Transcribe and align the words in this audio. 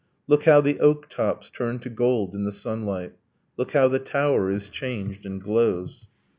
'Look 0.25 0.45
how 0.45 0.61
the 0.61 0.79
oak 0.79 1.09
tops 1.09 1.51
turn 1.51 1.77
to 1.81 1.89
gold 1.91 2.33
in 2.33 2.43
the 2.43 2.51
sunlight! 2.51 3.13
Look 3.55 3.73
how 3.73 3.87
the 3.87 3.99
tower 3.99 4.49
is 4.49 4.67
changed 4.67 5.27
and 5.27 5.39
glows!' 5.39 6.07